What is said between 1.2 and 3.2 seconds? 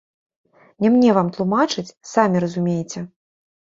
тлумачыць, самі разумееце.